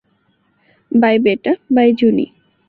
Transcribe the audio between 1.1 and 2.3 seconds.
বেটা, বাই জুনি!